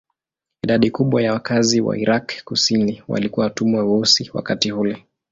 [0.63, 5.05] Idadi kubwa ya wakazi wa Irak kusini walikuwa watumwa weusi wakati ule.